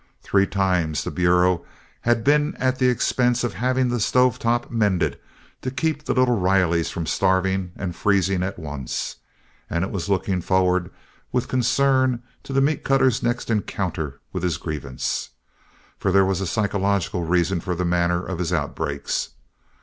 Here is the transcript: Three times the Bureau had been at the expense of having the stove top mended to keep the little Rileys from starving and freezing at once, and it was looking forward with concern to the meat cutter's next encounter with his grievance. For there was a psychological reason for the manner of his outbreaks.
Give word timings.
Three 0.23 0.47
times 0.47 1.03
the 1.03 1.11
Bureau 1.11 1.63
had 2.01 2.23
been 2.23 2.55
at 2.55 2.79
the 2.79 2.89
expense 2.89 3.43
of 3.43 3.53
having 3.53 3.89
the 3.89 3.99
stove 3.99 4.39
top 4.39 4.71
mended 4.71 5.19
to 5.61 5.69
keep 5.69 6.05
the 6.05 6.15
little 6.15 6.39
Rileys 6.39 6.89
from 6.91 7.05
starving 7.05 7.71
and 7.75 7.95
freezing 7.95 8.41
at 8.41 8.57
once, 8.57 9.17
and 9.69 9.83
it 9.83 9.91
was 9.91 10.09
looking 10.09 10.41
forward 10.41 10.89
with 11.31 11.47
concern 11.47 12.23
to 12.41 12.51
the 12.51 12.61
meat 12.61 12.83
cutter's 12.83 13.21
next 13.21 13.51
encounter 13.51 14.19
with 14.33 14.41
his 14.41 14.57
grievance. 14.57 15.29
For 15.99 16.11
there 16.11 16.25
was 16.25 16.41
a 16.41 16.47
psychological 16.47 17.23
reason 17.23 17.59
for 17.59 17.75
the 17.75 17.85
manner 17.85 18.25
of 18.25 18.39
his 18.39 18.51
outbreaks. 18.51 19.29